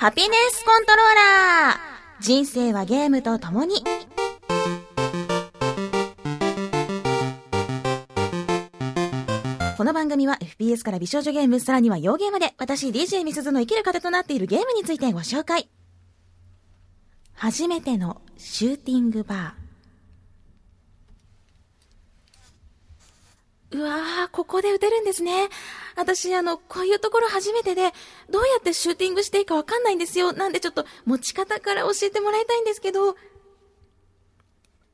[0.00, 3.82] ハピネスコントローラー人生はゲームと共に
[9.76, 15.68] この番組は FPS から美少女ゲーム、さらには洋ゲームで私 DJ ミスズの生きる糧となっているゲームについてご紹介。
[17.34, 19.67] 初めてのシューティングバー。
[23.70, 25.48] うわー、ここで撃てるんですね。
[25.94, 27.92] 私、あの、こういうところ初めてで、
[28.30, 30.32] どうやってシューティングしていいかわかんないんですよ。
[30.32, 33.16] なんでちょっと持ち方から教えてもらいたいんですけど。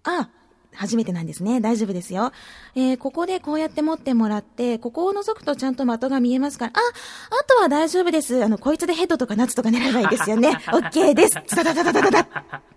[0.03, 0.29] あ、
[0.75, 1.61] 初めてなんですね。
[1.61, 2.33] 大丈夫ですよ。
[2.75, 8.45] えー、ここでこうやって持ってもらって、ここを覗くとちゃんと的が見えますから、あ、あとは大丈夫です。
[8.45, 10.49] あの、こいつでヘッドとかナツとか狙えばいいですよね。
[10.73, 11.41] オッケーです。
[11.47, 12.74] つたたたたたたた。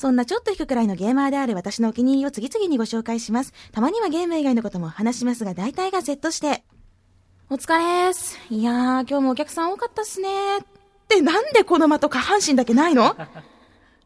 [0.00, 3.52] そんなちょっと引くらいのゲーマーである私のお気に入りを次々にご紹介します。
[3.70, 6.64] たまにはゲーム以外のことも話しますが、大体がセットして。
[7.50, 8.38] お疲れです。
[8.48, 10.62] いやー、今日もお客さん多かったっすねー。
[10.62, 10.66] っ
[11.06, 13.08] てなんでこの的下半身だけないの？
[13.12, 13.18] あ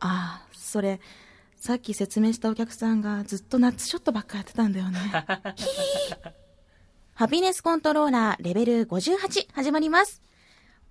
[0.00, 1.00] あ、それ、
[1.54, 4.98] さっき説明したお客さんがずっとナッツショットばっかやってたんだよね。
[5.54, 5.64] ヒ
[6.12, 6.32] ー
[7.14, 10.20] ハピネスコントローラーレベル58始まります。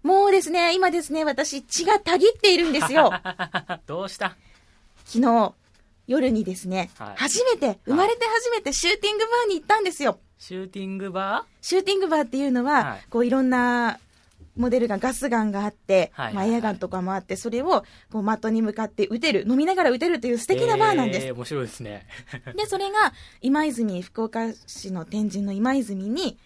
[0.01, 3.11] もうですね、今ですね、私血がたぎっているんですよ。
[3.85, 4.37] どうした？
[5.05, 5.53] 昨日、
[6.07, 10.19] 夜にですね、はい初めて、生まれて初めてシューティングバーに行ったんですよ。
[10.37, 13.99] シューティングバシューティングバーっていうのは、はいこういろんな
[14.55, 21.27] モデルガン、ガスガンがあって、はいまあエアガンとかもあって、それをこう的に向かって撃てる、飲みながら撃てるという素ー敵なバーなんです。
[21.27, 22.07] えー面白いですね。
[22.55, 26.37] で、それが今泉、福岡市の天神の今泉に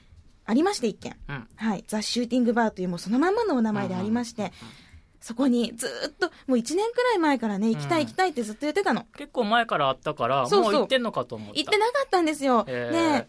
[0.45, 1.17] ありまして、一軒。
[1.27, 1.47] うん。
[1.55, 4.53] はい、ザ・シューティングバーというもうそのまんまのお名前でありまして、
[5.21, 9.05] そこにずーっと、もう1年くらい前からね、行きたいうん行きたいってずっと言ってたの。
[9.17, 11.53] 結構前からあったから、そうそうもう行ってんのかと思った。
[11.55, 12.65] 行ってなかったんですよ。
[12.67, 13.27] へーで、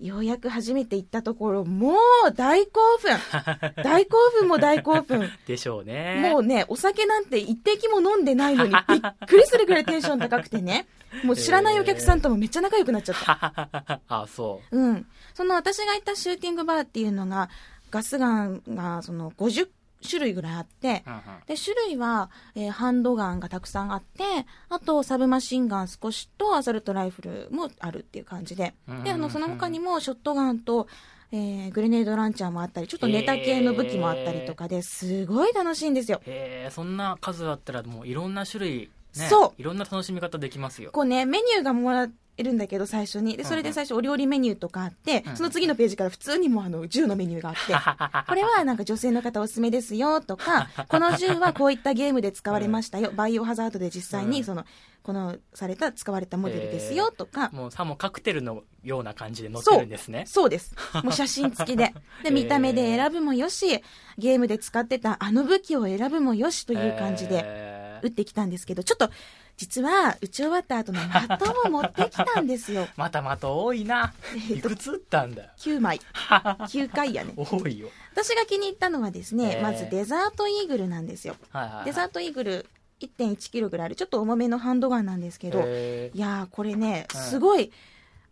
[0.00, 1.94] ようやく初めて行ったところ、も
[2.28, 3.16] う大興奮
[3.82, 5.30] 大興奮も大興奮。
[5.46, 6.28] でしょうね。
[6.30, 10.86] もうね、お酒なんて一滴も飲んでないのにびっくりするぐらいテンション高くてね。
[11.24, 14.00] もう知らないお客さんともめっちゃ仲良くなっちゃった。
[14.08, 15.06] あ、そうん。
[15.32, 17.48] その私が行ったシューティングバーっていうのが、
[17.90, 19.68] ガスガンがその50
[20.06, 21.04] 種類ぐらいあって、
[21.46, 24.24] で、種類は、えーハンドガンがたくさんあって、
[24.68, 28.74] あと、サブマシンガン少しと、アサルトライフルもあるっていう感じで。
[29.04, 30.88] で、あの、その他にも、ショットガンと、
[31.32, 36.20] えーグレネードランチャーもあったり、ちょっとネタ系の武器もあったりとかで、すごい楽しいんですよ。
[36.24, 40.90] へえ、そんな数あったらもういろんな種類、ね、そういろんな楽しみ方できますよ。
[40.92, 43.36] こうね、メニューがもらえるんだけど、最初に。
[43.36, 47.72] で、それで最初お料理メニューとかあってう、んその次のページから普通にもうあの、銃のメニューがあって、
[48.28, 53.10] これはなんか女性の方おすすめですよとか、 この銃はこういったゲームで使われましたよ。
[53.14, 54.64] バイオハザードで実際うんにその、
[55.02, 60.24] このされた使われたモデルですよとか、もうさもカクテルのような感じで載ってるんですね。
[60.26, 60.74] そうです。
[61.04, 61.94] もう写真付きで。
[62.24, 63.82] で、見た目で選ぶもよし、
[64.18, 69.10] ゲームで使ってたあの武器を選ぶもよしという感じでへー撃ってきたんですけど、ちょっと、
[69.56, 72.88] 実は撃ち終わった後の的を持ってきたんですよ。
[72.96, 74.12] またまた多いな。
[74.50, 75.50] いくつ打ったんだよ。
[75.58, 76.00] 9枚。
[76.28, 77.32] 9回やね。
[77.36, 77.88] 多いよ。
[78.12, 81.36] 私が気に入ったのはですね、へーまずデザートイーグルなんですよ。
[81.50, 81.84] はいはいはい。
[81.86, 82.66] デザートイーグル
[83.00, 87.72] 1.1キロぐらいある、ちょっと重めのハンドガンなんですけど、へーいやー、これね、うんすごい、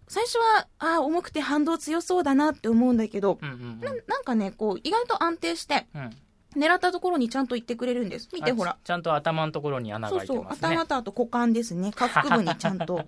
[0.08, 6.16] 最初は、あー重くて反動強そうだなって思うんだけど、うんうんななんかね、こう、意外と安定して、うん。
[6.56, 8.28] うん狙ったところにちゃんと行ってくれるんです。
[8.32, 8.76] 見て、あほら。
[8.82, 10.68] ちゃんと頭のところに穴がそうそう、開いてますね。
[10.76, 11.92] 頭とあと股間ですね。
[11.92, 13.04] 下腹部にちゃんと。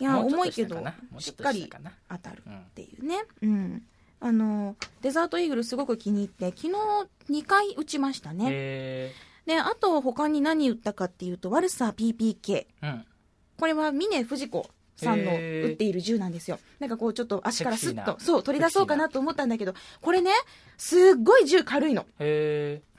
[0.00, 0.82] いや重いけど
[1.18, 1.70] しっかり
[2.08, 3.24] 当たるうんっていうね。
[3.42, 3.82] うん。
[4.20, 8.46] あの、デザートイーグルすごく気に入って、昨日2回打ちましたね。
[8.50, 9.12] へ
[9.46, 12.40] で、あと他に何打ったかっていうと、ワルサー PPK。
[12.42, 13.04] ーうん。
[13.58, 16.58] これは峰不二子さんの打っている銃なんですよ。
[16.78, 20.30] なんかこうちょっと足からスッとそう、取り出そうかなと思ったんだけど、これね、
[20.76, 22.06] すっごい銃軽いの。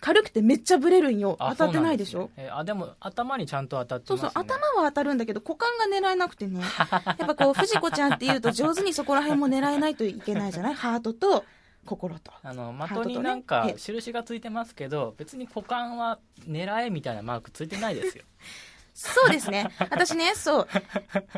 [0.02, 1.38] 軽くてめっちゃブレるんよ。
[1.40, 2.20] あ当たってないでしょ？
[2.20, 4.30] そうなんすねえあ、でも頭にちゃんと当たってますね。
[4.30, 6.60] そうそう、頭は当たるんだけど、股間が狙えなくてね。
[7.18, 10.74] やっぱこう、藤子ちゃんって言うと上手にそこら辺も狙えないといけないじゃない？
[10.74, 11.46] ハートと
[11.86, 12.32] 心と。
[12.44, 12.74] あの
[13.04, 18.24] 的になんかええ印がついてますけど別に股間は狙えみたいなマークついてないですよ
[18.94, 19.70] そうですね。
[19.80, 20.68] 私ね、そう。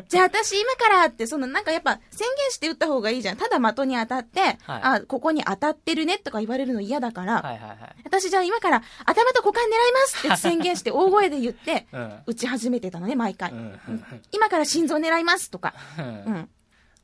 [0.08, 3.36] じゃあ私今からって、そのなんかやっぱ宣言して打った方がいいじゃん。
[3.36, 13.50] ただ的に当たって、はいあ、ここに当たってるねとか言われるの嫌だから、はいはいはい私じゃあ今から頭と股間狙いますって宣言して大声で言って、 うん打ち始めてたのね、毎回。
[13.52, 15.74] うんうん今から心臓狙いますとか。
[15.98, 16.50] ううんん。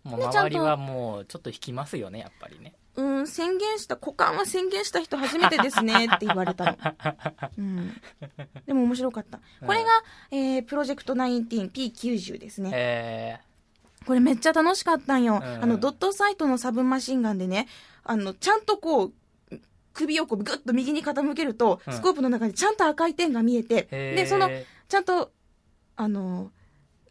[0.04, 6.76] もう周りはもうちょっと引きますよねやっぱりねうん、宣言した、股間は宣言した人初めてですね って言われたの。
[7.58, 8.00] うん。
[8.66, 9.40] でも面白かった。
[9.64, 9.90] これが、
[10.30, 12.70] えー、プロジェクト 19P90 ですね。
[12.74, 13.40] え
[14.06, 15.34] これめっちゃ楽しかったんよ。
[15.34, 17.68] うんあの、ドットサイトのサブマシンガンでね、
[18.04, 19.12] あの、ちゃんとこう、
[19.94, 24.50] 首をこうぐっと右に傾けると、うんスコープの中でちゃんと赤い点が見えて、で、その、
[24.88, 25.30] ちゃんと、
[25.96, 26.50] あの、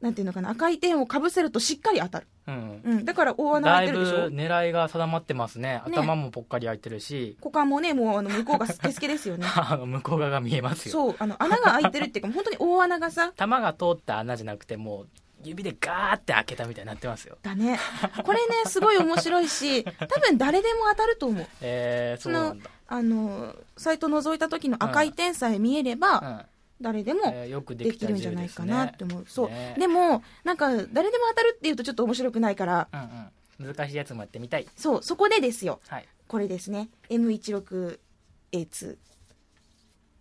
[0.02, 2.28] なんていうのかな、赤い点をかぶせるとしっかり当たる。
[2.48, 2.82] うん。
[2.84, 3.06] うん。
[3.06, 4.36] だから大穴だいぶ開いてるでしょ。
[4.36, 5.82] 狙いが定まってますね。
[5.86, 9.46] 頭もぽっかり開いてるし、股間もね、もうあの向こうがスケスケですよね。
[9.86, 10.92] 向こう側が見えますよ。
[10.92, 15.08] そう、あの穴が開いてるっていうか、本当に大穴がさ、弾が通った穴じゃなくてもう
[15.44, 17.38] 指でガーって開けたみたいになってますよ。
[17.42, 17.80] だね。
[18.24, 21.46] これね、すごい面白いし、多分誰でも当たると思う。
[21.62, 22.70] えー、そうなんだ。
[22.88, 26.46] あの、サイト覗いた時の赤い点さえ見えれば、うん
[26.82, 29.26] 誰でもでできるんじゃないかなって思う。
[29.28, 29.50] そう。
[29.50, 33.28] ねでも、なんか、誰でも当たるっていうとちょっと面白くないから、うんうん
[33.60, 35.80] 難しいやつもやってみたいそう、そこでですよ。
[35.88, 36.90] はいこれですね。
[37.10, 38.98] M16A2。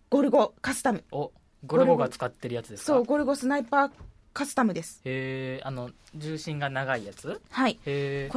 [0.09, 1.03] ゴルゴカスタム。
[1.11, 1.31] お
[1.65, 2.93] ゴルゴが使ってるやつですか？
[2.93, 3.91] そう、ゴルゴスナイパー
[4.33, 5.01] カスタムです。
[5.05, 7.41] へえあの重心が長いやつ？
[7.49, 7.75] はい。
[7.75, 7.81] こ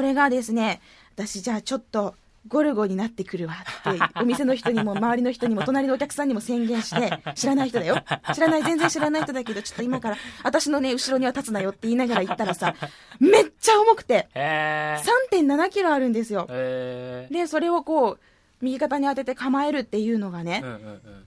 [0.01, 0.81] れがですね、
[1.17, 2.15] 私じゃあちょっと、
[2.47, 8.03] ゴルゴになってくるわって、お店の人にも周りの人にも隣のお客さんにも宣言して、知らない人だよ。
[8.35, 12.75] 知らない、全然知らない人だけど、ちょっと今から、私のね、後ろには立つなよって言いながら言ったらさ、
[13.19, 14.99] めっちゃ重くて、へ
[15.33, 16.47] 3.7キロあるんですよ。
[16.51, 18.21] えで、それをこう、
[18.61, 21.27] 右肩に当てて構えるっていうのがね、うんうんうん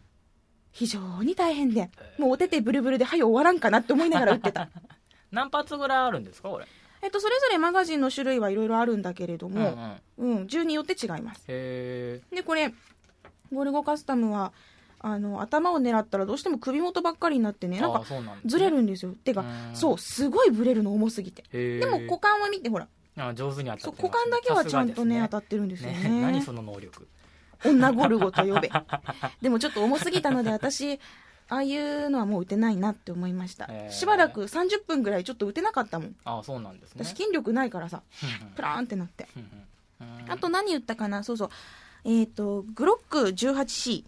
[0.77, 4.69] 非常に大変で、もうお手手ブルブルで、はい、終わらんかなって思いながら撃ってた。
[5.31, 6.67] 何発ぐらいあるんですかこれ？
[7.01, 11.45] えっと、それぞれマガジンの種類はいろいろあるんだけれどうんうんも、うん、銃によって違います。
[11.47, 12.73] で、これ、
[13.53, 14.51] ゴルゴカスタムは、
[14.99, 18.03] あの、頭を狙ったらどうしても首元ばっかりになってね、なんか、
[18.45, 19.13] ずれるんですよ。
[19.23, 21.43] てかう、んそう、すごいブレるの重すぎて。
[21.51, 26.09] でも股間は見て、ほら、あ上手に当たってね股間だけはちゃんとね、さすが当たってるんですよね。
[26.09, 27.07] ね何その能力
[27.65, 28.69] 女ゴルゴと呼べ。
[29.41, 30.99] でもちょっと重すぎたので、私、
[31.49, 33.65] ああいうのはもう打てないなって思いました。
[33.65, 36.15] へーしばらく30分ぐらいちょっと打てなかったもん。
[36.25, 38.01] あそうなんですね私筋力ないからさ、
[38.55, 39.27] プラーンってなって。
[40.27, 41.23] あと何打ったかな？
[41.23, 41.49] そうそう。
[42.03, 44.03] えっ、と、グロック 18C。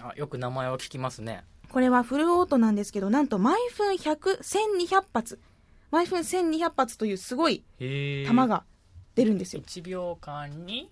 [0.00, 5.38] あよく名前を聞きますねこれはフルオートなんですけど、なんと毎分100、1200発。
[5.90, 8.64] 毎分1200発というすごいへえ弾が
[9.14, 9.62] 出るんですよ。
[9.62, 10.90] 1秒間に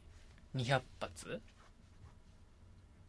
[0.55, 1.41] 200発？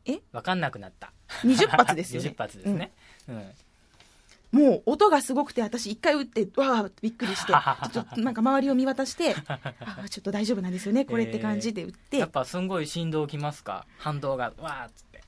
[0.05, 0.19] え？
[0.31, 1.11] わかんなくなった。
[1.43, 2.29] 20発ですよね。
[2.29, 2.91] 20発ですね、
[3.29, 4.59] うん。
[4.59, 7.53] もう音がすごくて、私一回撃って、わーってびっくりして、
[7.93, 12.17] ちょっとなんか周りを見渡して、 あーちょっと大丈夫なんですよね、これって感じで撃って。
[12.17, 13.85] やっ、ぱすんごい振動きますか？
[13.97, 15.21] 反動がわーっつって。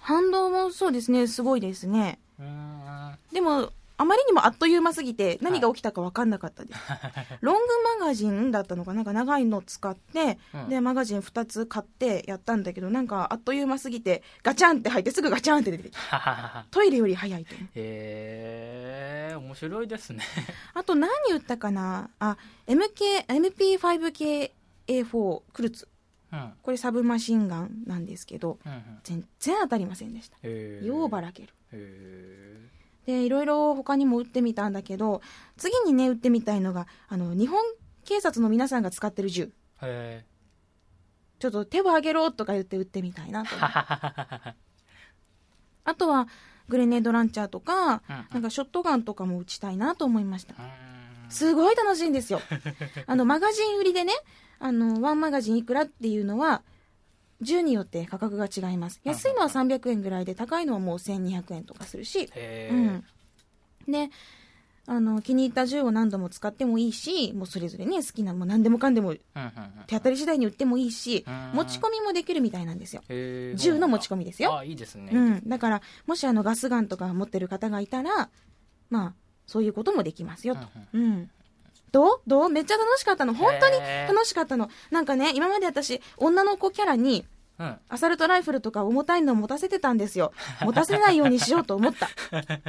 [0.00, 2.18] 反動もそうですね、すごいですね。
[2.38, 3.18] うーん。
[3.32, 6.80] でも、あまりにもあっという間すぎて、何が起きたか分かんなかったです。
[7.40, 7.60] ロング
[8.00, 9.02] マガジンだったのかな？
[9.02, 16.66] んか長いの使って、うんで、マガジン2つ買ってやったんだけど、なんかあっという間すぎて、ガチャンって入ってすぐガチャンって出てきた。
[16.72, 17.54] トイレより早いと。
[17.54, 17.60] へ
[19.32, 20.22] え面白いですね
[20.74, 22.10] あと何打ったかな？
[22.18, 25.86] あ、MK、MP5KA4 クルツ。
[26.32, 30.48] うんうんこれサブマシンガンなんですけど、うん全然当たりませんでした。
[30.48, 31.48] ようばらける。
[33.06, 35.22] へで、いろいろ他にも打ってみたんだけど、
[35.56, 37.60] 次にね、打ってみたいのが、あの、日本
[38.04, 39.52] 警察の皆さんが使ってる銃。
[41.38, 43.50] ちょっと手を挙げろとか言って打ってみたいなと。
[45.84, 46.28] あとは、
[46.68, 50.54] グレネードランチャーとか、うんうんなんかショットガンとかも打ちたいなと思いました。
[50.58, 50.92] え
[51.28, 52.40] すごい楽しいんですよ。
[53.06, 54.12] あの、マガジン売りでね、
[54.58, 56.62] あの、ワンマガジンいくらっていうのは、
[57.42, 59.00] 銃によって価格が違います。
[59.04, 62.30] 安いのは300円ぐらいで、高いのはもう1200円とかするし、
[62.70, 63.04] うん。
[63.86, 64.10] で、
[64.86, 69.52] あの、気に入った銃を何度も使ってもいいし、もうそれぞれね、好きな、もう何でもかんでもうんうんうん
[69.86, 73.02] 手当たり次第に売ってもいいしうん、持ち込みもできるみたいなんですよ。
[73.08, 74.58] 銃の持ち込みですよ。
[74.58, 75.48] あいいですねうん。
[75.48, 78.28] だから、もしあのガスガンとか持ってる方がいたら、
[78.90, 79.14] まあ、
[79.46, 80.62] そういうこともできますよと。
[80.94, 81.30] うん。
[81.92, 82.20] どう？
[82.26, 82.48] どう？
[82.48, 83.34] めっちゃ楽しかったの。
[83.34, 83.76] 本当に
[84.08, 84.68] 楽しかったの。
[84.90, 87.24] なんかね、今まで私、女の子キャラに、
[87.58, 90.32] うんアサルトライフルとか重たいのを持たせてたんですよ。
[90.62, 92.08] 持たせないようにしようと思った。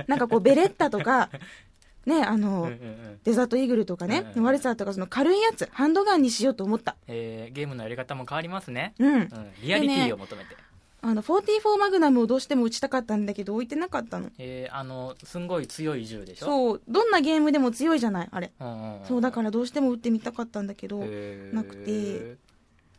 [0.07, 1.29] なんかこう、ベレッタとか、
[2.05, 6.97] ね、あの、うんうんうんデザートイーグルとかね、うんワルサーとかその軽いやつ、ハンドガンにしようと思った。
[7.07, 9.13] えーゲームのやり方も変わりますねうん。
[9.13, 9.29] うん
[9.61, 10.57] リアリティを求めて
[11.01, 14.29] あの、44マグナムをどうしても撃ちたかったんだけど、置いてなかったの。
[14.37, 16.45] えーあのすんごい強い銃でしょ？
[16.45, 18.51] そう、どんなゲームでも強いじゃない、あれ。
[18.59, 22.35] うんうんうんそう、だからどうしても撃ってみたかったんだけど、なくて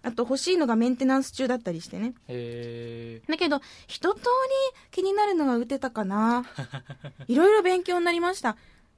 [0.04, 2.14] あと欲しいのがメンテナンス中だったりしてね。
[2.28, 6.44] へだけど、一通り気になるのが打てたかな。
[7.26, 8.56] いろいろ勉強になりました。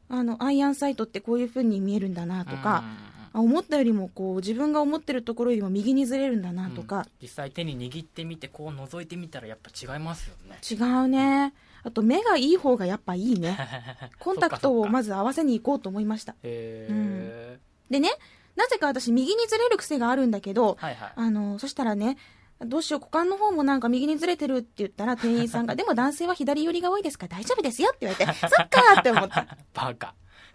[0.09, 2.85] あの、アイアンサイトってこういう風に見えるんだなーとか、
[3.33, 11.55] 思ったよりもこう、自分が思ってるところよりも右にずれるんだなとうんか、実際手に握ってみてこう覗いてみたらやっぱ違いますよね違うね。
[11.85, 13.57] あと目がいい方がやっぱいいね。
[14.19, 16.33] コンタクトをまずず合わせに行こうと思いました。
[16.33, 17.59] へえ
[17.91, 18.11] でね、
[18.57, 22.17] なぜか私右にずれる癖があるんだけど、はいはいあの、そしたらね、
[22.61, 29.47] どうしよう、股間の方もなんか右にずれてるって言ったら、 店員さんが、でも男性は左寄りが多いですから大丈夫ですよって言われて、 そっかーって思った。
[29.75, 30.15] バカ。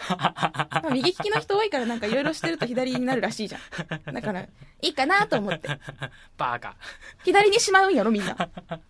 [0.09, 4.13] まあ右利きの人多いからなんかいろいろしてると左になるらしいじゃん。
[4.15, 4.47] だから、い
[4.81, 5.69] いかなと思って。
[6.37, 6.75] バカ。
[7.23, 8.35] 左にしまうんやろ、みんな。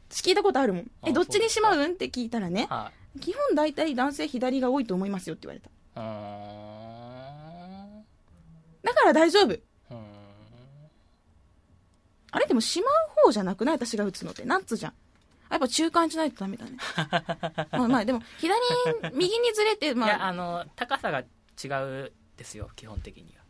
[0.10, 0.92] 私聞いたことあるもん。
[1.06, 1.92] え、あどっちにしまうん？
[1.92, 5.70] って聞いたらね、は基本大体男性左が多いと思いますよって言われた。
[8.84, 9.58] だから大丈夫。
[12.34, 12.92] あれでもしまう
[13.26, 13.76] 方じゃなくない？
[13.76, 14.46] 私が打つのって。
[14.46, 14.92] ナッツじゃん。
[15.50, 16.72] あやっぱ中間じゃないとダメだね。
[17.74, 21.68] まあまあでも、左に、右にずれて、まいや、あ、あの、高さが違
[22.06, 23.44] うですよ、基本的には。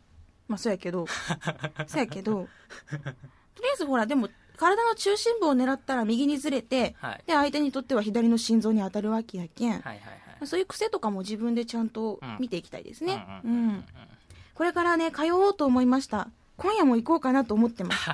[0.48, 1.06] まあそうやけど、
[1.86, 2.48] そうやけど、
[3.54, 7.22] とりあえずほら、でも、体の中心部を狙ったら右にずれて、はい。
[7.24, 10.10] で、相手にとっては左の心臓に当たるわけやけん、はいはいは
[10.42, 10.46] い。
[10.48, 13.24] そういう癖とかも自分でちゃんと見ていきたいですね。
[13.44, 13.84] ううんん。
[14.54, 16.28] これからね、通おうと思いました。
[16.56, 18.08] 今夜も行こうかなと思ってます。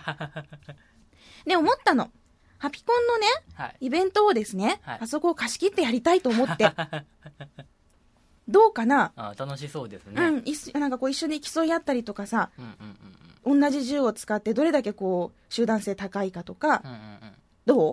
[1.47, 2.11] で、思ったの。
[2.59, 3.77] ハピコンのね、はい。
[3.83, 6.73] イベントをですね、はいあそこを貸し切ってやりたいと思って。
[8.49, 9.13] どうかな？
[9.17, 10.31] あ楽しそうですうね。
[10.31, 16.91] ん、いなんかこう一緒に競い合ったりとかさ、うんうんうん同じ銃を使ってどれだけこう、集団性高いかとかうん。
[16.91, 17.35] う、んうん
[17.67, 17.93] ど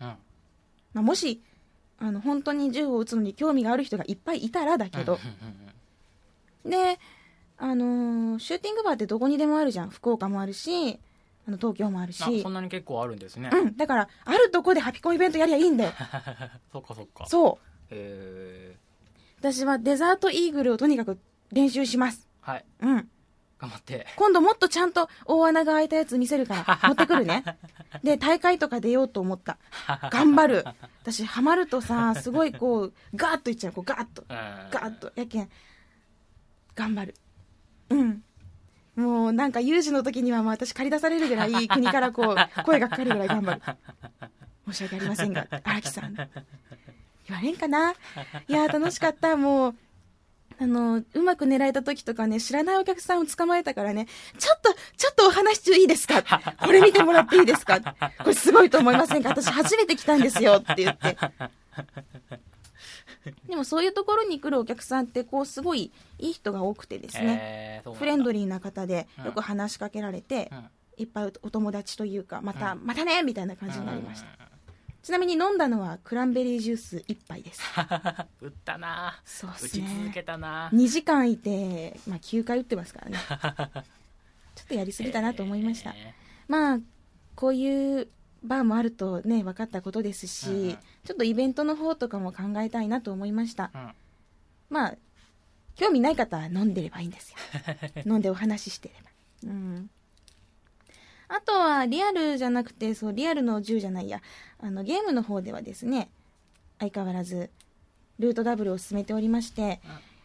[0.00, 0.04] う？
[0.04, 0.08] うん。
[0.08, 0.16] うん。
[0.94, 1.42] まあ、もし、
[1.98, 5.70] あの、本当に銃を撃つのに興味がある人がいっぱいいたらだけど、うんうん
[6.64, 6.98] うんで、
[7.58, 9.90] あのーシューティングバーってどこにでもあるじゃん。
[9.90, 10.98] 福岡もあるし、
[11.46, 12.22] あの、東京もあるし。
[12.22, 13.50] あそんなに結構あるんですね。
[13.52, 13.76] うん。
[13.76, 15.92] だから、あるとこでハピコンイベントやりゃいいんだよ。
[16.72, 17.26] そっかそっか。
[17.26, 17.66] そう。
[17.90, 18.76] へ
[19.40, 21.18] 私はデザートイーグルをとにかく
[21.52, 22.28] 練習します。
[22.44, 22.64] ーはい。
[22.80, 23.08] うん。
[23.58, 24.06] 頑張って。
[24.16, 27.44] 今度もっとちゃんと大穴が開いたやつ見せるから、 持ってくるね。
[28.04, 29.58] で、大会とか出ようと思った。
[30.12, 30.64] 頑張る。
[31.02, 33.72] 私、ハマるとさ、すごいこう、ガーッといっちゃう。
[33.72, 34.22] こう、ガーッと。
[34.22, 34.28] うん。
[34.28, 35.12] ガーッと。
[35.16, 35.50] やけん、
[36.76, 37.14] 頑張る。
[37.90, 38.22] うん。
[38.96, 43.62] もう、なんか有事の時にはもう私借り出されるぐらい、国からこう、 声がかかるぐらい頑張る。
[44.72, 46.14] 申し訳ありませんが、荒木さん。
[46.14, 46.26] 言
[47.36, 47.92] われんかな？
[48.48, 49.36] いやー、楽しかった。
[49.36, 49.74] もう、
[50.60, 54.06] あの、うまく狙えた時とかね、知らないお客さんを捕まえたからね、
[54.38, 56.22] ちょっと、ちょっとお話中いいですか？
[56.60, 57.80] これ見てもらっていいですか？
[57.80, 59.28] これすごいと思いませんか？
[59.28, 61.16] 私初めて来たんですよって言って。
[63.48, 67.82] でもそういうところに来るお客さんって、こう、すごいいい人が多くてですね。
[67.94, 74.26] フレンドリーな方でうんよく話しかけられて、うんいっぱいお友達というか、また、うんまたねみたいな感じになりました。
[74.26, 74.58] うん
[75.00, 77.62] ちなみに飲んだのはクランベリージュース1杯です。
[78.42, 83.16] 打ったなそうっすね続けたな2時間いて、まあ9回打ってますからね。
[84.54, 85.90] ちょっとやりすぎたなと思いました。
[85.90, 86.14] え
[86.48, 86.78] まあ、
[87.36, 88.08] こういう
[88.44, 93.70] バーもあるとね、分かったことですし、うんうんちょっとイベントの方とかも考えたいなと思いました。
[93.74, 93.94] ーうん
[94.68, 94.94] まあ、
[95.76, 97.38] 興味ない方は飲んでればいいんですよ。
[98.04, 99.50] 飲んでお話ししてれば。
[99.50, 99.90] うん。
[101.28, 104.20] あとは、リアルじゃなくて、そう、リアルの銃じゃないや、
[104.58, 106.10] あの、ゲームの方ではですね、
[106.78, 107.48] 相変わらず、
[108.18, 109.80] ルートダブルを進めておりまして、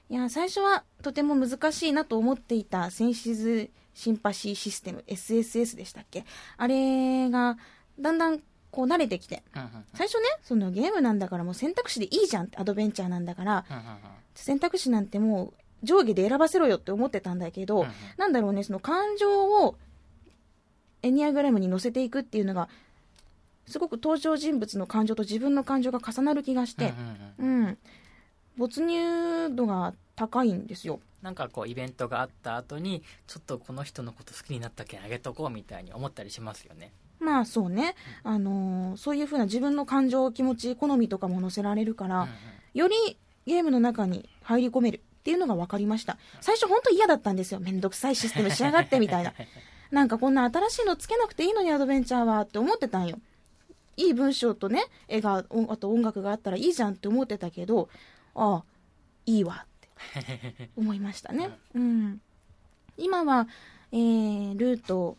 [0.10, 6.26] いや、最初はとても難しいなと思っていたセンシズシンパシーシステム、SSS でしたっけ？
[6.58, 7.58] あれが、
[8.00, 8.40] だんだん
[8.72, 9.44] こう慣れてきて、
[9.94, 13.66] 最初ね、そのゲームなんだからもう選択肢でいいじゃんって、アドベンチャーなんだから、
[14.36, 17.86] 選択肢なんてもう上下で選ばせろよって思ってたんだけど、
[18.18, 19.76] なんだろうね、その感情を
[21.04, 22.70] エニアグラムに乗せていくっていうのが、
[23.68, 26.94] すごく登場人物の感情と自分の感情が重なる気がして、
[27.38, 27.66] うん。
[27.66, 27.78] うん、
[28.58, 31.00] 没入度が高いんですよ。
[31.22, 36.92] なんかこうイベントがあった後にちょっとこの人のこと好きになったけんあげとこうみたいに思ったりしますよね
[37.24, 42.28] まあそうね、あのーそういうふうな自分の感情、気持ち、好みとかも乗せられるから、
[42.74, 46.18] よりゲームの中に入り込めるっていうのが分かりました。
[46.42, 47.60] 最初本当嫌だったんですよ。
[47.60, 49.34] めんどくさいシステムしやがってみたいな。
[49.92, 53.20] なんかこんな新しいのつけなくていいのにアドベンチャーはって思ってたんよ。
[53.96, 57.90] いい文章とね、絵が、おあと音楽があったらいいじゃんって思ってたけど、
[58.36, 58.64] ああ、
[59.26, 61.58] いいわって思いましたね。
[61.76, 62.22] うん。
[62.98, 63.48] 今は、
[63.92, 65.18] えー、ルート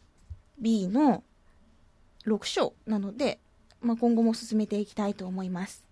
[0.58, 1.23] B の
[2.26, 3.38] 6章なので、
[3.80, 5.84] まあ、今後も進めていきたいと思います。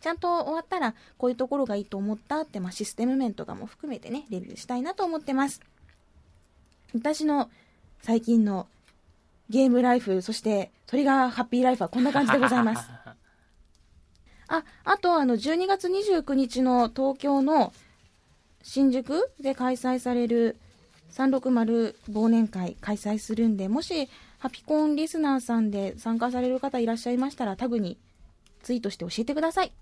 [0.00, 5.60] ちゃんと終わったら、こういうところがいいと思ったって、まあ、システム面とかも含めてね、レビューしたいなと思ってます。
[6.94, 7.50] 私の
[8.02, 8.66] 最近の
[9.50, 12.88] ゲームライフ、そしてトリガーハッピーライフはこんな感じでございます。
[14.48, 17.72] あ、あとあの12月29日の東京の
[18.62, 20.56] 新宿で開催される
[21.12, 24.08] 360忘年会開催するんで、もし
[24.46, 27.98] ハピコンリスナーさんで参加される方いらっしゃいましたらタグに
[28.62, 29.72] ツイートして教えてください。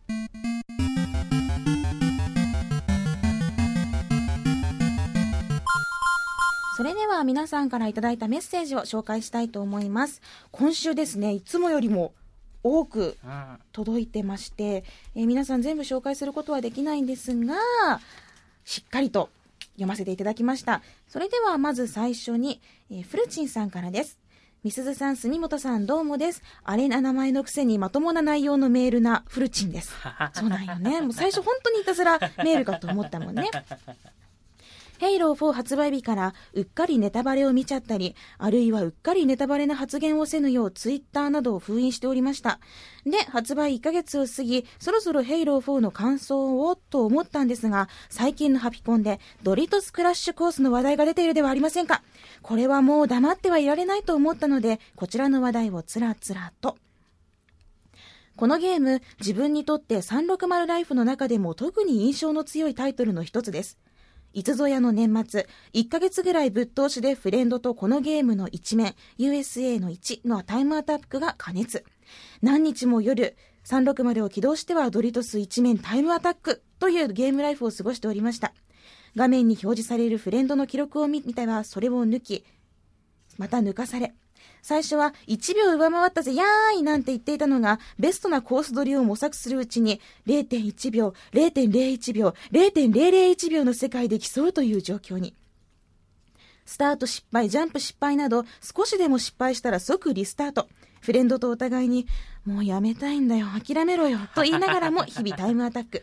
[6.79, 10.23] それでは皆さんからいただいたメッセージを紹介したいと思います。
[10.51, 12.15] 今週ですね、いつもよりも
[12.63, 13.19] 多く
[13.73, 17.55] 届いてまして、えー皆さん全部紹介することはできないんですが、
[18.65, 19.29] しっかりと
[19.75, 20.81] 読ませていただきました。
[21.07, 24.24] それではまず最初に、えーフルチンさんからです。
[24.65, 26.43] みすずさん、住本さん、どうもです。
[26.63, 29.93] あれな名前のくせにまともな内容のメールなフルチンです。
[30.33, 31.03] そうなんよね。
[31.03, 33.51] もう最初本当にいたずらメールかと思ったもんね。
[34.99, 42.61] ヘイロー4発売日からうっかりネタバレを見ちゃったり、あるいはうっかりネタバレな発言をせぬようツイッターなどを封印しておりました。
[43.05, 52.03] で、発売1ヶ月を過ぎ、そろそろヘイロー4の感想をと思ったんですが、最近のハピコンでドリトスクラッシュコースの話題が出ているではありませんか？
[52.43, 56.77] これはもう黙ってはいられないと思ったので、こちらの話題をつらつらと。
[58.37, 63.79] このゲーム、自分にとって360ライフの中でも特に印象の強いタイトルの一つです。
[64.35, 71.85] いつぞやの年末、1ヶ月ぐらいぶっ通しでフレンドとこのゲームの一面、USA の1のタイムアタックが加熱。
[72.43, 78.53] 何日も夜、360を起動してはドリトス一面タイムアタックというゲームライフを過ごしておりました。
[79.15, 82.45] 画面に表示されるフレンドの記録を見たはそれを抜き、
[83.39, 84.15] また抜かされ、
[84.65, 95.35] 最初は1秒上回ったぜ、やーいなんて言っていたのが、ベストなコース取りを模索するうちに、0.1秒、0.01秒、0.001秒の世界で競うという状況に。
[96.65, 100.67] スタート失敗、ジャンプ失敗など、少しでも失敗したら即リスタート。
[101.03, 102.07] フレンドとお互いに、
[102.47, 106.03] もうやめたいんだよ、諦めろよ、と言いながらも 日々タイムアタック。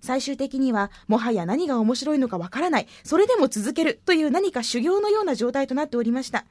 [0.00, 6.46] 最終的には、もはや何が面白いのかわからない、それでも続けるという何か修行のような状態となっておりました。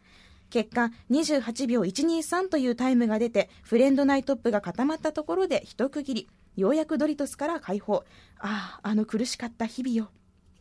[0.50, 6.30] 結果、28秒123というタイムが出て、フレンドナイトップが固まったところで一区切り。
[6.56, 8.04] ようやくドリトスから解放。
[8.40, 10.12] ああ、あの苦しかった日々よ。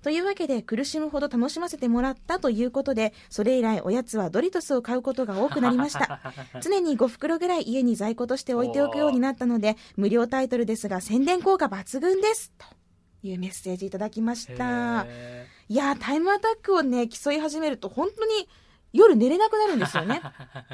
[0.02, 6.20] というわけで苦しむほど楽しませてもらったということで、それ以来おやつはドリトスを買うことが多くなりました。
[6.62, 12.52] 常に5袋ぐらい家に在庫として置いておくようになったので、無料タイトルですが宣伝効果抜群です。
[12.56, 12.66] と
[13.22, 15.04] いうメッセージいただきました。
[15.08, 18.48] へいやー、タイムアタックをね、競い始めると本当に
[18.92, 20.20] 夜寝れなくなるんですよね。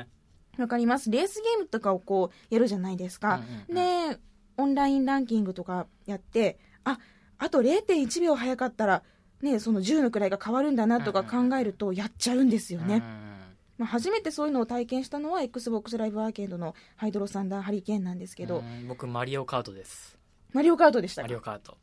[0.58, 1.10] わかります。
[1.10, 3.42] レースゲームとかをこうやるじゃないですか。
[3.68, 4.18] うんうんで、
[4.56, 7.00] オンラインランキングとかやって、あ、
[7.38, 9.02] あと0.1秒早かったら、
[9.42, 13.02] ね、その10の位が変わるんだなとか考えるとやっちゃうんですよね。
[13.76, 20.16] まあ、初めてそういうのを体験したのは XBOX ライブアーケードのハイドロサンダーハリケーンなんですけど、うん僕マリオカートです
[20.52, 21.76] マリオカートでしたマリオカート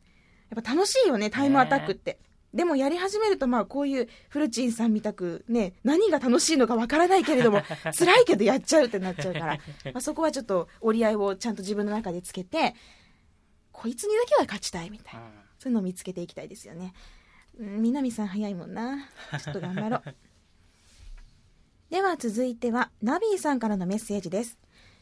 [0.60, 2.20] っぱ楽しいよね、タイムアタックって。
[2.54, 7.62] でもやり始めるとまあこういうフルチンさんみたくね、何が楽しいのかわからないけれども、
[7.98, 9.60] 辛いけどやっちゃうってなっちゃうから、ま
[9.96, 12.76] あ、そこはちょっと折り合いをちゃんと自分の中でつけて、
[13.72, 15.22] こいつにだけは勝ちたいみたいな。
[15.60, 16.94] そういうのを見つけていきたいですよね。
[17.60, 19.08] うん南さん早いもんな。
[19.44, 20.16] ちょっと頑張ろう。
[21.90, 24.58] では続いては、ナビーさんからのメッセージです。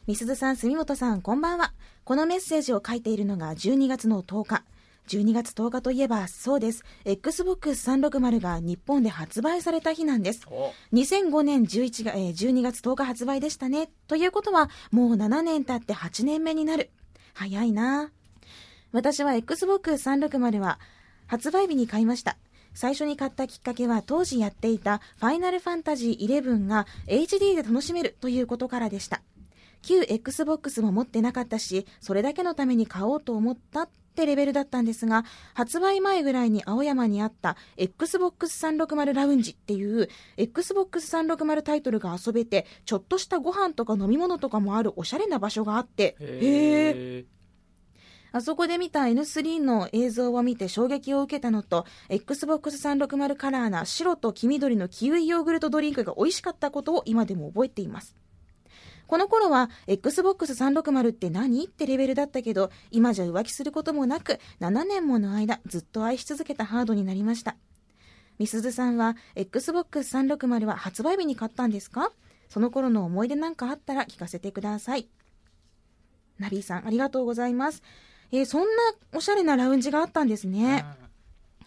[0.07, 1.73] みすずさん、住本さん、こんばんは。
[2.03, 4.63] このメッセージを書いているのが12月の10日。
[5.09, 6.83] 12月10日といえば、そうです。
[7.03, 10.45] Xbox 360が日本で発売された日なんです。
[10.47, 13.89] お2005年11が、えー12月10日発売でしたね。
[14.07, 16.91] ということは、もう7年経って8年目になる。
[17.33, 18.11] 早いな
[18.91, 20.79] 私は Xbox 360は
[21.25, 22.37] 発売日に買いました。
[22.73, 29.21] 最初に買ったきっかけは当時やっていたファイナルファンタジー11が HD で楽しめるということからでした。
[29.81, 33.89] 旧 Xbox も持ってなかったし、それだけのために買おうと思った
[34.19, 47.21] ってレベルだったんですが、発売前ぐらいに青山にあった Xbox 360ラウンジっていう Xbox 360タイトルが遊べて、ちょっとしたご飯とか飲み物とかもあるおしゃれな場所があって、へー。
[47.21, 47.25] へ
[48.31, 58.15] あそこで見た N3 の映像を見て衝撃を受けたのと、Xbox 360カラーな白と黄緑のキウイヨーグルトドリンクが美味しかったことを今でも覚えています。
[59.09, 61.65] この頃は Xbox 360って何？
[61.65, 67.55] ってレベルだったけど、今じゃ浮気することもなく、7年もの間ずっと愛し続けたハードになりました。
[68.37, 72.11] みすずさんは Xbox 360は発売日に買ったんですか？
[72.49, 75.09] その頃の思い出なんかあったら聞かせてください。
[76.37, 77.81] ナビーさん、ありがとうございます。
[78.31, 78.67] えーそんな
[79.15, 80.85] おしゃれなラウンジがあったんですーね。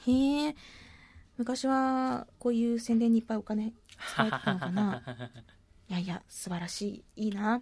[0.07, 0.55] へえ。
[1.38, 3.72] 昔は、こういう宣伝にいっぱいお金
[4.14, 5.02] 使えてたのかな？
[5.92, 7.24] いやいや、素晴らしい。
[7.26, 7.61] いいな。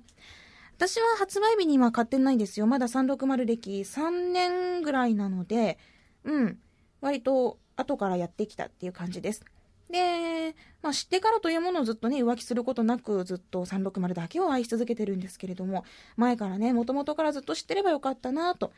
[0.76, 2.66] 私は発売日には買ってないんですよ。
[2.68, 5.78] まだ360歴3年ぐらいなので、
[6.22, 6.58] うん。
[7.00, 9.44] 割と後からやってきたっていう感じです。
[9.90, 15.84] で、まあ知ってからというものをずっとね、浮気することなくずっと360だけを愛し続けてるんですけれども、
[16.16, 18.72] 前からね、元々からずっと知ってればよかったなと、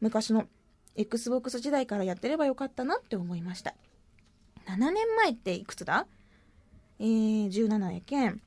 [0.00, 0.46] 昔の
[0.94, 3.74] Xbox 時代からやってればよかったなって思いました。
[4.66, 6.06] 7年前っていくつだ？
[6.98, 8.40] えー、17やけん。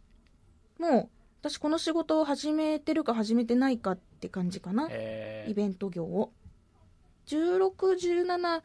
[0.80, 1.10] もう、
[1.42, 4.88] 私この仕事を始めてるか始めてないかって感じかな。
[4.90, 6.34] えイベント業を。
[7.28, 7.72] 16、
[8.26, 8.62] 17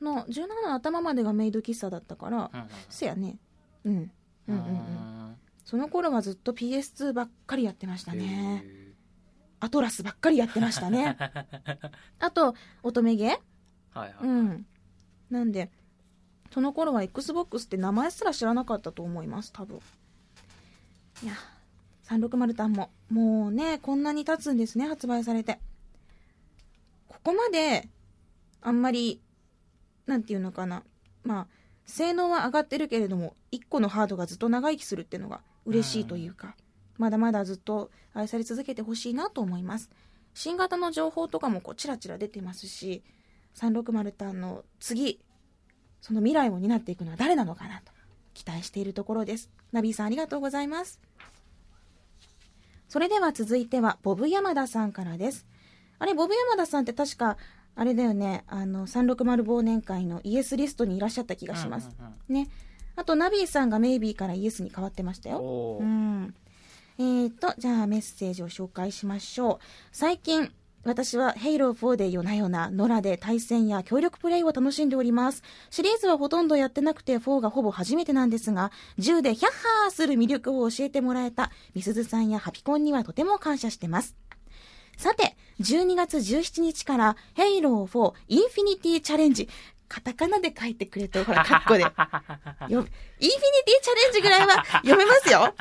[0.00, 3.38] の、17の頭までがメイド喫茶だったから、うんうんせやね。
[3.84, 3.94] うん。
[3.94, 4.10] うん
[4.48, 4.54] うんうん。
[5.32, 8.62] んその頃はずっと PS2 ばっかりやってましたね。
[8.64, 8.88] へ
[9.60, 11.16] アトラスばっかりやってましたね。
[11.18, 14.26] ー あと、乙女ゲーはいはい。
[14.26, 14.66] うん。
[15.30, 15.70] なんで、
[16.50, 19.80] その頃は Xbox って名前すら知らなかったと思います、多分。
[21.22, 21.32] いや、
[22.08, 25.60] 360タンも、もうね、こんなに経つんですね、発売されて。
[27.06, 27.88] ここまで、
[28.62, 29.20] あんまり、
[30.06, 30.84] なんていうのかな。
[31.22, 31.46] まあ、
[31.84, 36.56] 性能は上がってるけれども、1個のハードがずっと長生きするっていうのが嬉しいというか、
[36.96, 39.90] まだまだずっと愛され続けてほしいなと思います。
[40.34, 43.02] 新型の情報とかもこうチラチラ出てますし、
[43.54, 45.20] 360タンの次、
[46.00, 47.92] その未来を担っていくのは誰なのかなと
[48.34, 49.50] 期待しているところです。
[49.72, 51.00] ナビーさんありがとうございます。
[52.88, 55.46] それでは続いては、ボブ山田さんからです。
[55.98, 57.36] あれ、ボブ山田さんって確か、
[57.74, 61.90] あれだよね、あの、360忘年会のイエスリストにいらっしゃった気がします。
[61.98, 62.50] うんうんうんね。
[62.96, 65.78] あと、ナビーさんがメイビーからイエスに変わってましたよ。
[65.80, 66.34] うん。
[66.98, 69.58] えーと、じゃあメッセージを紹介しましょう。
[69.92, 70.52] 最近、
[70.84, 75.42] 私はヘイロー4で夜な夜な、野良で対戦や協力プレイを楽しんでおります。
[75.70, 84.16] シリーズはほとんどやってなくて4がほぼ初めてなんですが、銃でヒャッハーする魅力を教えてもらえたみすずさんやハピコンにはとても感謝してます。
[84.96, 89.48] さて、12月17日から、ヘイロー4インフィニティチャレンジ。
[89.88, 91.82] カタカナで書いてくれと、ほら、カッコで。
[91.82, 91.88] よ
[92.68, 95.54] インフィニティチャレンジぐらいは読めますよ。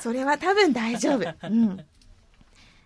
[0.00, 1.34] それは多分大丈夫。
[1.42, 1.84] うん。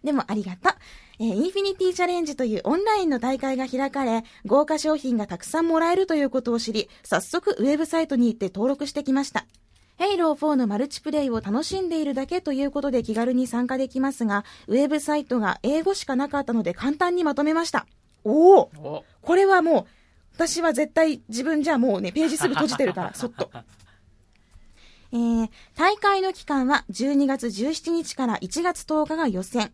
[0.05, 0.73] でもありがとう。
[1.21, 9.47] えーインフィニティチャレンジというオンラインの大会が開かれ、豪華商品がたくさんもらえるということを知り、早速ウェブサイトに行って登録してきました。
[9.97, 17.85] ヘイロー4のマルチプレイを楽しんでいるだけということで気軽に参加できますが、ウェブサイトが英語しかなかったので簡単にまとめました。
[18.23, 19.85] おおおこれはもう、
[20.37, 23.51] 私は絶対自分じゃもうね、ページすぐ閉じてるから、 そっと。
[25.11, 29.73] えー、大会の期間は12月17日から1月10日が予選。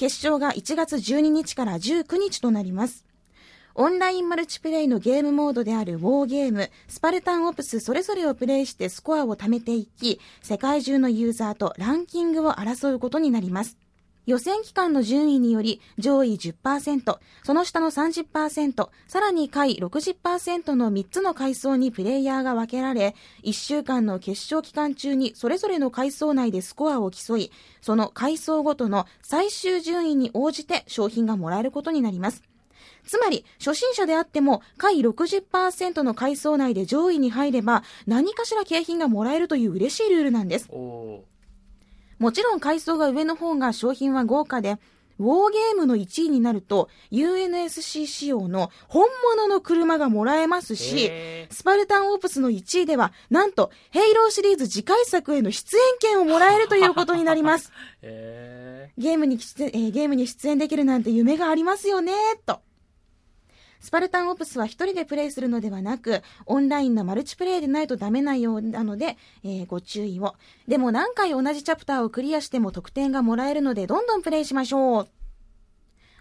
[0.00, 3.04] 決勝が1月12日から19日となります。
[3.74, 13.76] オンラインマルチプレイのゲームモードであるウォーゲーム、スパルタンオプスそれぞれをプレイしてスコアを貯めていき、世界中のユーザーとランキングを争うことになります。
[14.30, 32.44] 予選期間の順位により上位10%、その下の30%、さらに下位60%の3つの階層にプレイヤーが分けられ、1週間の決勝期間中にそれぞれの階層内でスコアを競い、その階層ごとの最終順位に応じて商品がもらえることになります。
[33.04, 40.68] つまり、初心者であっても、下位60%の階層内で上位に入れば、何かしら景品がもらえるという嬉しいルールなんです。
[42.20, 44.78] おもちろん階層が上の方が商品は豪華で、
[45.18, 49.06] ウォーゲームの1位になると、UNSC 仕様の本
[49.36, 57.72] 物の車がもらえますし、えスパルタンオプスの1位では、なんと、ヘイローシリーズ次回作への出演権をもらえるということになります。
[58.02, 62.12] えゲームにえーゲームに出演できるなんて夢がありますよね、
[62.46, 62.60] と。
[63.80, 70.34] スパルタンオプスは一人でプレイするのではなく、オンラインのマルチプレイでないとダメなようなので、えーご注意を。
[70.68, 75.08] でも何回同じチャプターをクリアしても得点がもらえるので、どんどんプレイしましょう。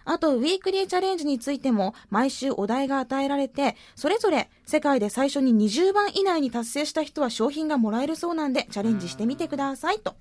[0.05, 10.15] あと、ウィークリーチャレンジについても、毎週お題が与えられて、それぞれ世界で最初に20番以内に達成した人は商品がもらえるそうなんで、チャレンジしてみてくださいと。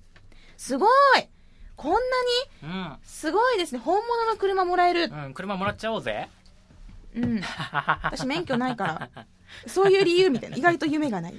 [0.57, 0.89] すごい
[1.75, 3.79] こんなにー、すごいですね。
[3.79, 5.05] 本物の車もらえる。
[5.05, 5.25] うん。
[5.27, 6.27] うん、車もらっちゃおうぜ。
[7.15, 7.41] うん。
[8.03, 9.09] 私免許ないから。
[9.65, 10.57] そういう理由みたいな。
[10.57, 11.33] 意外と夢がない。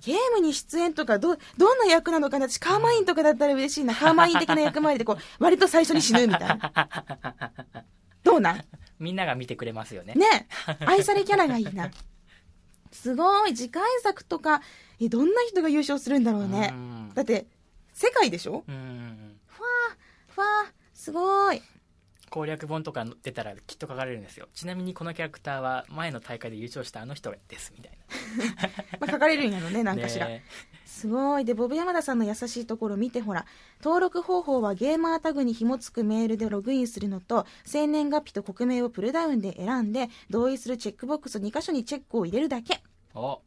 [0.00, 3.94] ゲームに出演とか、ど、どんな役なのかな私、カーマインとかだったら嬉しいな。
[3.94, 6.72] カーマイン的な役回りで、こう、割と最初に死ぬみたいな。
[8.24, 8.64] どうなん？
[8.98, 10.14] みんなが見てくれますよね。
[10.14, 10.48] ね
[10.86, 11.90] 愛されキャラがいいな。
[12.90, 13.54] すごい。
[13.54, 14.62] 次回作とか、
[15.00, 16.76] え、どんな人が優勝するんだろうねう。
[16.76, 17.46] んだって、
[17.92, 18.64] 世界でしょ？
[18.66, 19.38] うん。
[19.46, 21.62] ふわー、ふわー、すごい。
[22.30, 24.48] 攻略本とか出たらきっと書かれるんですよ。
[24.54, 27.98] ちなみにこのキャラクターは前の大会で優勝したあの人です、みたい
[29.00, 29.96] まあ、書かれるんやろね、 なな。
[29.96, 30.26] んかしら。
[30.28, 30.44] ね
[30.84, 31.44] すごい。
[31.44, 33.46] で、ボブ山田さんの優しいところ見てほら。
[33.82, 42.82] 登録方法はゲーマータグに紐付くメールでログインするのと、生年月日と国名をプルダウンで選んで、同意するチェックボックス2箇所にチェックを入れるだけ。
[43.14, 43.40] お、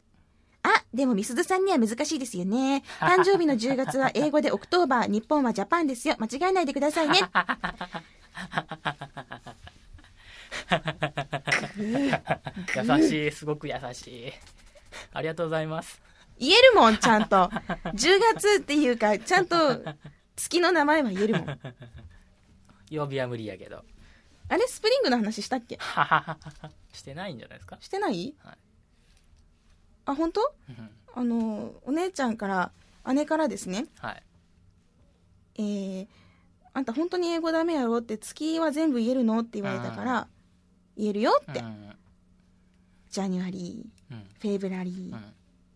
[0.64, 2.84] あ、でもミスズさんには難しいですよね。
[3.02, 6.16] 誕生日の10月は英語で October、日本は Japan ですよ。
[6.20, 7.20] 間違えないでくださいね。
[12.76, 14.34] 優しい、すごく優しい。
[15.14, 16.02] ありがとうございます。
[16.40, 17.50] 言えるもん、ちゃんと。
[17.94, 19.84] 10月っていうか、ちゃんと
[20.36, 21.60] 月の名前は言えるもん。
[22.90, 23.84] 曜日は無理やけど。
[24.50, 25.78] あれ、スプリングの話したっけ？
[26.94, 27.78] してないんじゃないですか？
[27.80, 28.58] してない、はい。
[30.06, 30.42] あ、本当？
[30.70, 30.90] うん。
[31.14, 32.72] あの、お姉ちゃんから、
[33.14, 34.24] 姉からですね、はい。
[35.56, 36.08] えー、
[36.74, 40.28] あんた本当に英語ダメやろって月は全部言えるのって言われたから、
[40.98, 41.60] 言えるよって。
[41.60, 41.96] うん
[43.10, 45.22] January、うん February、うん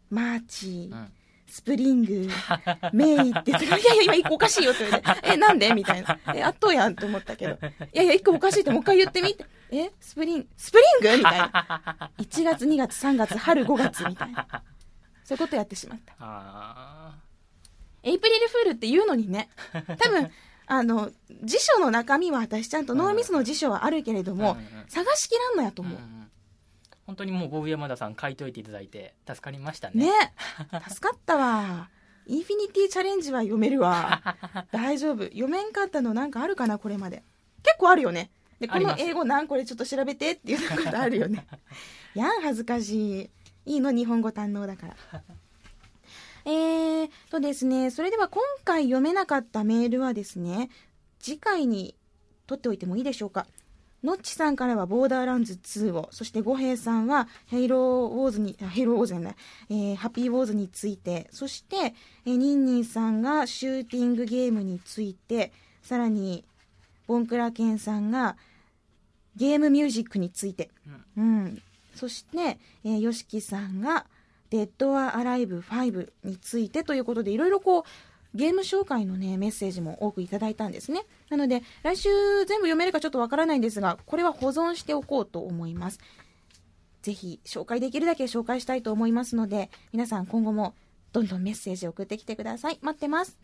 [0.09, 1.11] March、うん
[1.47, 6.17] spring、May って言って、いやいや、今一個おかしいよって言われて、 え、なんでみたいな。
[6.33, 7.57] え、あっとうやんと思ったけど、い
[7.93, 9.45] やいや、一個おかしいってもう一回言ってみて。
[9.71, 12.11] え、 sprin、spring みたいな。
[12.17, 14.63] 1月、2月、3月、春、5月みたいな。
[15.23, 16.15] そういうことやってしまった。
[16.19, 17.15] あ
[18.01, 19.49] エイプリルフールって言うのにね。
[19.99, 20.31] 多分、
[20.67, 21.11] あの、
[21.43, 25.97] 辞書の中身は私ちゃんと脳みその辞書はあるけれども、探しきらんのやと思う。
[25.97, 26.25] うん
[27.05, 30.11] 本当にもうボブ山田さん書いといていただいて助かりましたねね
[30.89, 31.89] 助かったわ。
[32.27, 34.35] インフィニティチャレンジは読めるわ。
[34.73, 35.25] 大丈夫。
[35.25, 37.23] 読めんかったのなんかあるかな、これまで。
[37.61, 38.31] 結構あるよね。
[38.59, 41.45] で、この英語なんこれちょっと調べてっていうことあるよね。
[42.15, 43.21] やん、恥ずかし
[43.65, 43.73] い。
[43.73, 45.23] いいの、日本語堪能だから。
[46.45, 50.69] えーとですね、それでは今回読めなかったメールはですね、
[51.19, 51.95] 次回に
[52.45, 53.47] 取っておいてもいいでしょうか。
[54.03, 59.35] のっちさんからはボーダーランズ2を、そして五平さんはヘイローウォーズに、あヘイローウォーズじゃない、
[59.71, 66.45] えーハッピーウォーズについて、そして、えーニンニンさんがシューティングゲームについて、さらに、
[67.07, 68.37] ボンクラケンさんが
[69.35, 70.69] ゲームミュージックについて、
[71.17, 71.61] うん。
[71.95, 74.05] そして、えー、ヨシキさんが、
[74.55, 77.83] デッド・ア・アライブ5についてということで、いろいろこう、
[78.33, 81.05] ゲーム紹介のね、メッセージも多くいただいたんですね。
[81.29, 82.09] なので、来週
[82.45, 85.99] 全部読めるかちょっとわからないんですが、これは保存しておこうと思います。
[87.01, 90.73] ぜひ、紹介できるだけ紹介したいと思いますので、皆さん今後も
[91.13, 92.79] どんどんメッセージ送ってきてください。
[92.81, 93.37] 待ってます。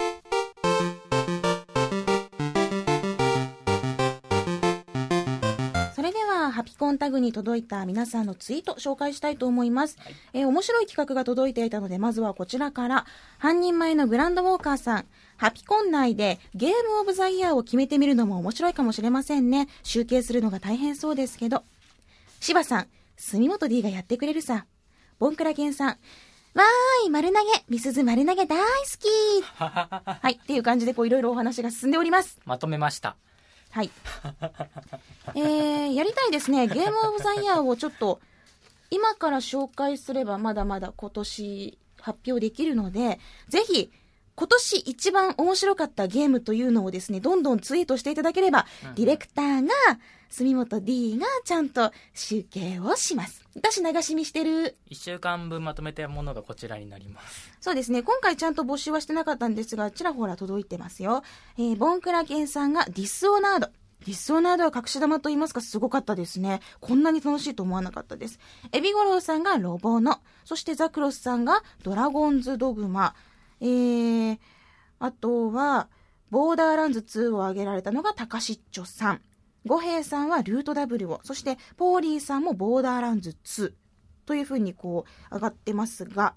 [6.71, 9.97] ピコンタグに届いた皆さんのツイート紹介したいと思います。
[9.99, 13.05] はいえー面白い企画が届いていたので、まずはこちらから、
[13.39, 15.05] 半人前のグランドウォーカーさん、
[15.35, 19.67] ハピコン内でゲームオブザイヤーを決めてみるのも面白いかもしれませんね。
[19.83, 21.63] 集計するのが大変そうですけど。
[22.39, 24.65] 柴さん、住本 D がやってくれるさ。
[25.19, 28.65] ボンクラケンさん、わーい、丸投げ、みすず丸投げ大好
[28.97, 32.39] き はい、っていう感じでこういろいろお話が進んでおります。
[32.45, 33.17] まとめました
[33.71, 33.89] はい。
[35.35, 36.67] えー、やりたいですね。
[36.67, 38.19] ゲームオブザイヤーをちょっと、
[38.89, 43.91] 今から紹介すればまだまだ今年発表できるので、ぜひ、
[44.41, 49.71] 今年一番面白かったゲームというのをですね、どんどんツイートしていただければ、うんディレクターが、
[50.31, 53.45] 住本 D がちゃんと集計をします。
[53.55, 54.77] 私流し見してる。
[54.89, 58.01] 1週間分まとめたものがこちらになりますそうですね。
[58.01, 61.21] 今回ちゃんと募集はしてなかったんですが、ちらほら届いてますよ。
[61.59, 63.67] えー、ボンクラケンさんがディスオナード。
[63.67, 66.61] ディスオナードは隠し玉と言いますかすごかったですね。
[66.79, 68.39] こんなに楽しいと思わなかったです。
[68.71, 70.21] エビゴロウさんがロボノ。
[70.45, 73.13] そしてザクロスさんがドラゴンズドグマ。
[73.61, 74.39] えー、
[74.99, 75.89] あとは、
[76.29, 79.21] ボーダーランズ2を挙げられたのがタカシッチョさん。
[79.65, 81.21] 五平さんはルート W を。
[81.23, 83.73] そして、ポーリーさんもボーダーランズ2。
[84.25, 86.35] というふうにこう、上がってますが、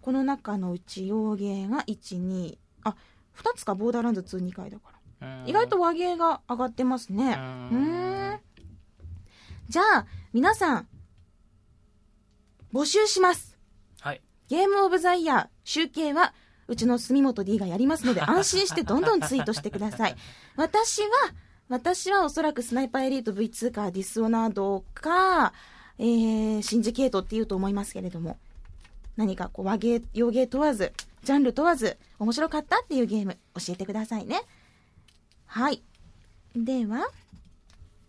[0.00, 2.96] この中のうち洋芸が1、2、あ、
[3.36, 4.94] 2つかボーダーランズ2、2回だから。
[4.94, 5.00] うん
[5.46, 7.36] 意外と和芸が上がってますね。
[7.38, 8.40] うん。
[9.68, 10.88] じゃあ、皆さん、
[12.72, 13.58] 募集します。
[14.00, 16.34] はいゲームオブザイヤー集計は、
[16.66, 20.16] うちの住本 D がやりますので、 安心してどんどんツイートしてください。
[20.56, 21.08] 私は、
[21.68, 25.52] 私はおそらくスナイパーエリート V2 かディスオナードか、
[25.98, 28.36] えー、シンジケートって言うと思いますけれども、
[29.16, 34.42] 何かこう和芸、洋芸問わず、ジャンル問わず、面白かったっていうゲーム、教えてくださいね。
[35.46, 35.84] はい。
[36.56, 37.08] では、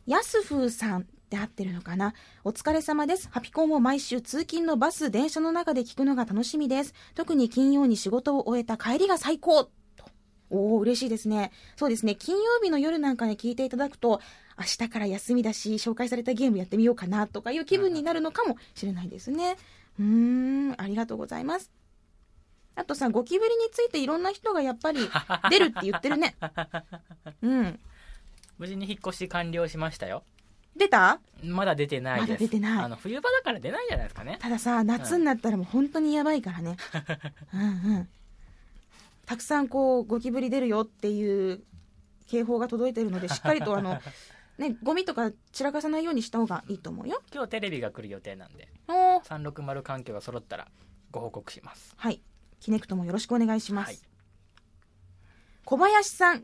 [0.07, 2.13] ヤスフーさんって合ってるのかな？
[2.43, 3.29] お疲れ様です。
[3.31, 6.93] ハピコンを毎週通勤のバス、電車の中で聞くのが楽しみです。
[7.15, 9.71] 特に金曜に仕事を終えた帰りが最高と
[10.49, 11.53] おー、嬉しいですね。
[11.77, 12.15] そうですね。
[12.15, 14.19] 金曜日の夜なんかに聞いていただくと、
[14.59, 19.55] 明日から休みだし、紹介されたゲームやってみようかなとかいう気分になるのかもしれないですね。
[19.97, 21.71] うーん、ありがとうございます。
[22.75, 24.99] あとさ、ゴキブリについていろんな人がやっぱり
[25.49, 26.35] 出るって言ってるね。
[27.41, 27.79] うん。
[28.59, 30.23] 無事に引っ越し完了しましたよ
[30.75, 31.19] 出た？
[31.43, 36.77] まだ出てないですまだ出てないあの冬場だから出ないんじゃないですかねたださ、夏になったらもう本当にやばいからね。
[37.53, 37.63] うんう
[37.99, 38.09] ん。
[39.25, 41.63] たくさんこう、ゴキブリ出るよっていう
[42.27, 43.99] 警報が届いてるので、しっかりとあの、
[44.57, 47.21] ね、ゴミとか散らかさないようにした方がいいと思うよ。
[47.33, 50.67] 今日テレビが来る予定なんでおー360環境が揃ったら
[51.09, 52.21] ご報告しますはい。
[52.59, 53.87] キネクトもよろしくお願いします。
[53.87, 53.99] はい
[55.63, 56.43] 小林さん、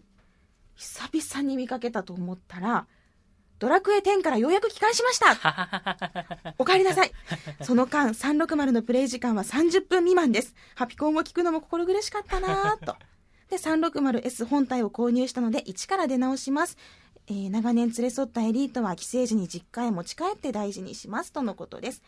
[0.75, 2.87] 久々に見かけたと思ったら、
[3.59, 7.11] ドラクエ10からようやく帰還しました お帰りなさい
[7.63, 10.53] その間、360のプレイ時間は30分未満です。
[10.75, 12.95] ハピコンを聞くのも心苦しかったなぁと。
[13.49, 16.77] で、360S 本体を購入したので、一から出直します。
[17.27, 22.01] えー長年連れ添ったエリートは帰省時に実家へ持ち帰って大事にしますとのことです。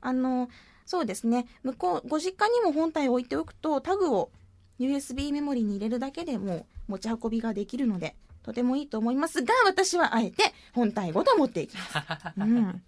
[0.00, 0.48] あの、
[0.86, 1.46] そうですね。
[1.62, 4.30] 向こう、ご実家にも本体を置いておくと、タグを
[4.80, 11.94] USB メモリに入れるだけでもう持ち運びができるので、とてもいいと思いますが、私はあえて本体ごと持っていきます。
[12.38, 12.82] うん。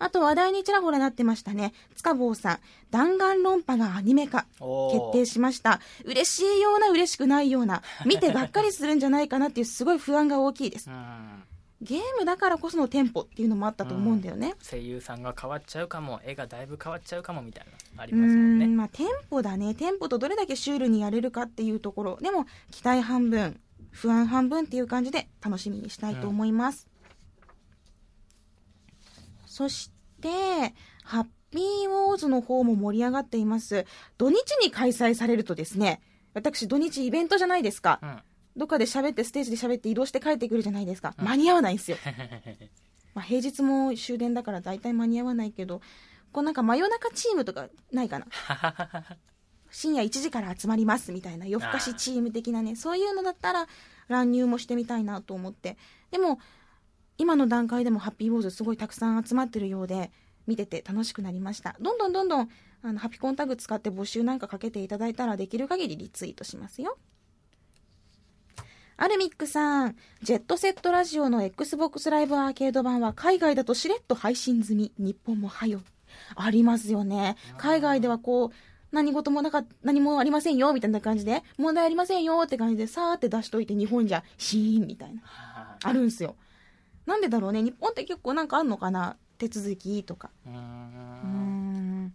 [0.00, 1.72] あと話題にちらほらなってましたね。
[1.94, 2.58] 塚坊さん、
[2.90, 4.46] 弾丸論破がアニメ化。
[4.90, 5.80] 決定しました。
[6.04, 10.92] 嬉しいような嬉しくないような、見てがっかりするんじゃないかなっていうすごい不安が大きいですう。
[10.92, 11.44] ん
[11.82, 14.54] ゲームだからこそのテンポっていうのもあったと思うんだよね。
[14.62, 19.74] 声優さんが変わっちゃうかも絵がだいぶ変わっちゃうかもみたいなありうますもんねまあ、テンポだね。
[19.74, 22.18] テンポとどれだけシュールにやれるかっていうところ。
[22.20, 23.60] でも、期待半分、
[23.92, 26.88] 不安半分っていう感じで楽しみにしたいと思います。
[29.46, 30.28] そして、
[31.04, 33.86] ハッピーウォーズの方も盛り上がっています。
[34.18, 36.00] 土日に開催されるとですね、
[36.34, 38.00] 私土日イベントじゃないですか。
[38.02, 38.18] うん
[38.56, 41.14] どっかで喋ってステージで喋って移動して帰ってくるじゃないですか。
[41.16, 41.96] 間に合わないんですよ。
[43.14, 45.80] まあ、平日も終電だから大体間に合わないけど、
[46.32, 48.26] こうなんか真夜中チームとかないかな？
[49.72, 53.66] 深夜1時から集まりますみたいな夜更かしチーム的なね、そういうのだったら
[54.06, 55.76] 乱入もしてみたいなと思って。
[56.10, 56.38] でも、
[57.18, 60.12] 今の段階でもハッピーウォーズすごいたくさん集まってるようで、
[60.46, 61.76] 見てて楽しくなりました。
[61.80, 62.48] どんどんどんどん、
[62.82, 66.98] あの、ハピコンタグ使って募集なんかかけていただいたらできる限りリツイートしますよ。
[68.96, 74.92] アルミックさん、ジェットセットラジオの Xbox ライブアーケード版は海外だとしれっと配信済み。
[74.98, 75.80] 日本もはよ。
[76.34, 77.36] ありますよね。
[77.56, 78.50] 海外ではこう、
[78.92, 85.22] 何事もなか何もありませんよ、みたいな感じで、問題ありませんよって感じで、さーって出しといて、日本じゃ、シーンみたいな。
[85.82, 86.36] あるんすよ。
[87.06, 87.62] なんでだろうね。
[87.62, 89.16] 日本って結構なんかあんのかな？
[89.38, 90.30] 手続きとか。
[90.46, 92.14] うん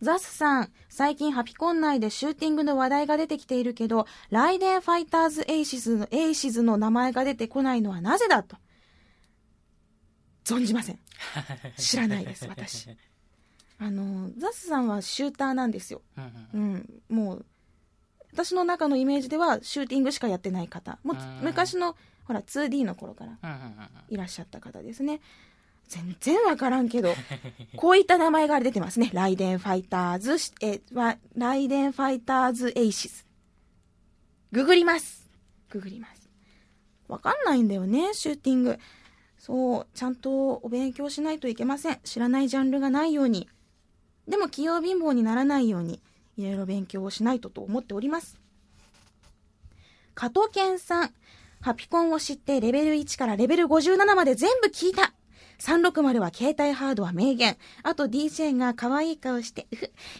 [0.00, 8.56] ザスさん、最近ハピコン内でシューティングの話題が出てきているけど、ライデンファイターズエイシズの、エイシズの名前が出てこないのはなぜだと。
[10.44, 10.98] 存じません。
[11.78, 12.88] 知らないです、私。
[13.84, 16.00] あの、ザスさんはシューターなんですよ。
[16.16, 17.44] うんうんうん、もう、
[18.32, 20.98] 私の中のイメージではシューティングしかやってない方。
[21.04, 21.94] もううん昔の、
[22.24, 23.38] ほら、2D の頃から
[24.08, 25.20] いらっしゃった方ですね。
[25.88, 27.14] 全然わからんけど、
[27.76, 29.10] こういった名前が出てますね。
[29.12, 33.26] ライデンファイターズ、え、は、ライデンファイターズエイシス。
[34.50, 35.28] ググります。
[35.68, 36.26] ググります。
[37.06, 38.78] わかんないんだよね、シューティング。
[39.38, 42.00] そう、ちゃんとお勉強しないといけません。
[42.02, 43.46] 知らないジャンルがないように。
[44.28, 46.00] でも、器用貧乏にならないように、
[46.36, 48.38] いろいろ勉強をしないとと思っております。
[50.14, 51.14] 加藤健さん。
[51.60, 55.14] ハピコンを知ってレベル1からレベル57まで全部聞いた。
[55.60, 57.56] 360は携帯ハードは名言。
[57.82, 59.66] あと DJ が可愛い顔して、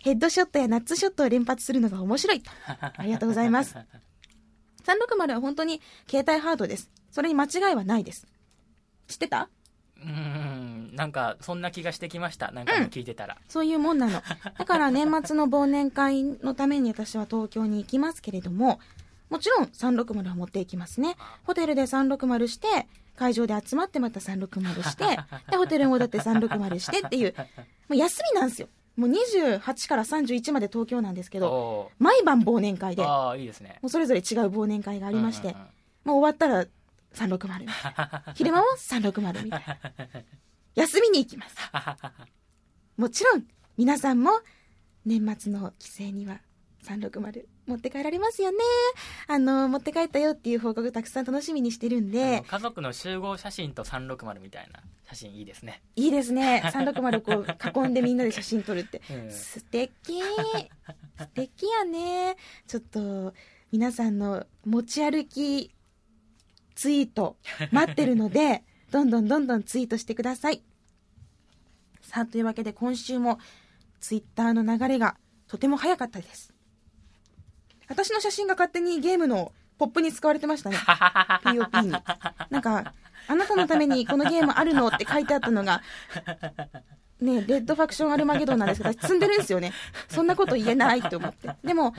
[0.03, 2.43] ヘッドショットやナッツショットを連発するのが面白い。
[2.67, 3.77] ありがとうございます。
[4.85, 6.91] 360は本当に携帯ハードです。
[7.11, 8.27] それに間違いはないです。
[9.07, 9.49] 知ってた？
[10.03, 10.34] うん
[10.95, 14.23] なんかそんな気がしてきましたなんかも聞いてたら、そういうもんなの。
[14.59, 18.81] だから年末の忘年会のために私は東京に行きますけれども、
[19.31, 21.17] もちろん360は持っていきますね。
[21.45, 25.05] ホテルで360して、会場で集まってまた360して、
[25.51, 27.35] で、ホテルに戻って360してっていう、
[27.89, 28.69] もう休みなんですよ。
[28.97, 35.67] もう28から31まで東京なんですけど、お毎晩忘年会で、もああいいですねうそれぞれ違う忘年会がありまして、うんうんうん
[36.05, 36.67] もう終わったら
[37.15, 38.23] 360みたいな。
[38.35, 39.79] 昼間も360みたいな。
[40.75, 41.57] 休みに行きます。
[42.97, 44.31] もちろん、皆さんも
[45.05, 46.41] 年末の帰省には
[46.85, 48.59] 360持って帰られますよね。
[49.27, 56.63] あの、持って帰ったよっていう報告たくさん楽しみにしてるんあでの、家族の集合写真と360みたいな写真いいですね、いいですね。
[56.65, 59.01] 360こう囲んでみんなで写真撮るって。
[59.11, 60.21] うん素敵
[61.17, 62.37] 素敵やね。
[62.67, 63.35] ちょっと、
[63.71, 65.75] 皆さんの持ち歩き
[66.75, 67.37] ツイート
[67.73, 70.63] 待ってるので、どんどんどんどんツイートしてください。
[72.03, 73.39] さあ、というわけで今週も
[74.01, 75.17] ツイッターの流れが
[75.49, 76.53] とても早かったです。
[77.89, 80.77] 私の写真が勝手にゲームのポップに使われてましたね。
[81.43, 81.91] POP に。
[82.51, 82.93] なんか、
[83.27, 85.83] あなたのためにこのゲームあるのって書いてあったのが、
[87.21, 89.73] ね、レッドファクションアルマゲドンなんですけど、私積んでるんですよね。
[90.09, 91.51] そんなこと言えないって思って。
[91.65, 91.95] でも、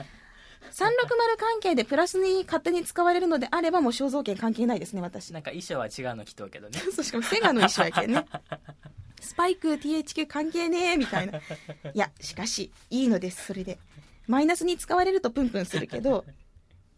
[0.72, 5.32] 360関係でプラスに勝手に使われるのであれば、もう肖像権関係ないですね、私。
[5.32, 6.78] なんか衣装は違うの着とうけどね。
[6.94, 8.24] そう、しかもセガの衣装やけんね。
[9.20, 11.38] スパイク THQ 関係ねえみたいな。
[11.38, 11.42] い
[11.94, 13.78] やしかしいいのですそれで。
[14.26, 16.24] マイナスに使われるとプンプンするけど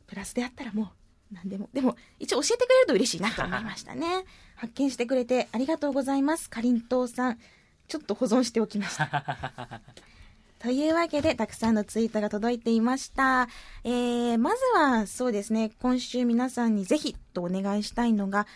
[0.07, 0.93] プラスであったらも
[1.31, 1.69] う何でも。
[1.73, 4.25] でも一応教えてくれると嬉しいなと思いましたね。
[4.57, 7.39] 発見してくれてありがとうございますかりんとうさん。
[7.89, 9.81] ちょっと保存しておきました
[10.59, 13.49] というわけで、たくさんのツイートが届いていました。
[13.85, 18.49] えー、まずはそうですね、今週皆さんにぜひとお願いしたいのが、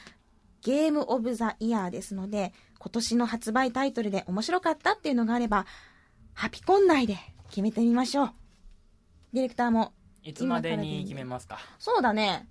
[0.63, 5.65] ゲームオブザイヤーですので、今年の発売タイトルで面白かったっていうのがあれば、
[6.35, 7.19] ハピコン内で
[7.51, 8.31] 決めてみましょう。
[9.33, 9.93] ディレクターも。
[10.25, 11.59] いつまでに決めますか？
[11.79, 12.49] そうだね。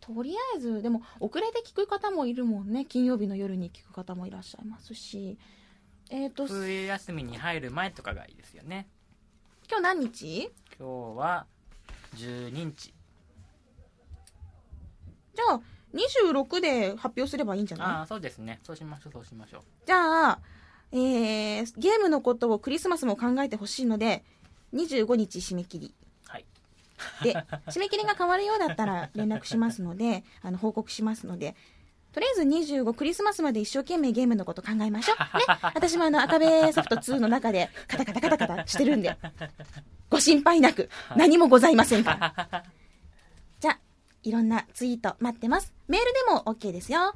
[0.00, 2.84] とりあえず、でも遅れて聞く方もいるもんね。
[2.84, 5.36] 金曜日の夜に聞く方もいらっしゃいますし。
[6.10, 8.88] えっ、と、今冬休みに入る前とかがいいですよね。
[9.68, 10.50] 日何日？
[10.78, 11.46] 今日は
[12.16, 12.92] 12日。
[15.34, 15.60] じゃあ、
[15.94, 17.86] 26で発表すればいいんじゃない？
[17.88, 18.58] ああそうですね。
[18.64, 19.62] そうしましょうそうしましょう。
[19.86, 20.38] じゃあ、
[20.92, 24.24] えー、ゲームのことをクリスマスも考えてほしいので、
[24.74, 25.94] 25日締め切り。
[26.26, 26.44] はい。
[27.22, 27.34] で、
[27.68, 31.54] 締め切りが変わるようだったら連絡しますので、あの、報告しますので、
[32.12, 35.16] とりあえず25クリスマスまで一生懸命ゲームのこと考えましょう。
[35.38, 35.44] ね。
[35.74, 39.16] 私もあの、赤べソフト2の中でカタカタカタカタしてるんで、
[40.10, 42.62] ご心配なく、何もございませんから。
[43.60, 43.78] じゃあ、
[44.24, 45.72] いろんなツイート待ってます。
[45.86, 47.14] メールでも OK ですよ。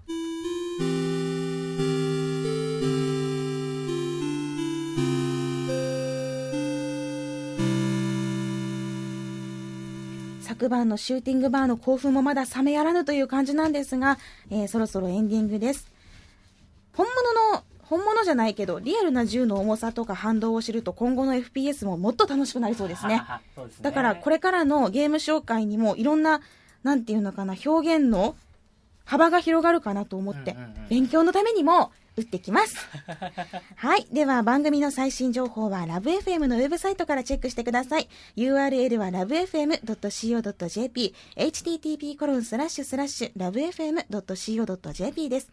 [10.55, 14.19] 昨晩のシューティングバーの興奮もまだ冷めやらぬという感じなんですが、
[14.51, 15.93] えーそろそろエンディングです。
[16.93, 23.21] 本物の、本物じゃないけど、リアルな銃の重さとか反動を知ると今後の FPS ももっと楽しくなりそうですね。
[23.57, 26.41] すねだからこれからのゲーム紹介にもいろんな、
[26.85, 28.37] なんていうのかな、表現の
[29.05, 32.77] 幅が広がるかなと思って、うんうんうん勉強のためにも打ってきます。
[33.77, 34.07] はい。
[34.13, 38.09] では番組の最新情報はラブ f m のウェブサイトからチェックしてください。
[38.37, 45.53] URL は lovefm.co.jp、http コロンスラッシュスラッシュ lovefm.co.jp です。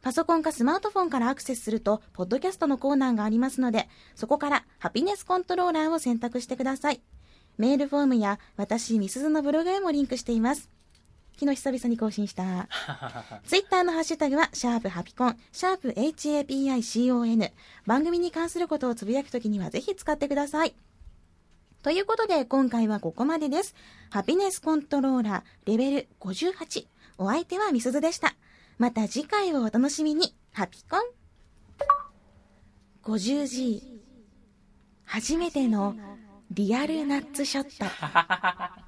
[0.00, 7.00] パソコンかスマートフォンからアクセスすると、ポッドキャストのコーナーがありますので、そこからハピネスコントローラーを選択してください。
[7.56, 10.70] メールフォームや私、みすずのブログへもリンクしています。
[11.38, 12.68] 昨日久々に更新した。
[13.46, 17.52] ツイッターのハッシュタグは、シャープハピコン、シャープ HAPICON。
[17.86, 20.74] 番組に関することをつぶやくときにはぜひ使ってください。
[21.84, 23.76] ということで、今回はここまでです。
[24.10, 26.88] ハピネスコントローラー、レベル58。
[27.18, 28.34] お相手はみすずでした。
[28.76, 30.34] また次回をお楽しみに。
[30.52, 31.00] ハピコン。
[33.04, 33.80] 50G。
[35.04, 35.94] 初めての
[36.50, 37.86] リアルナッツショット。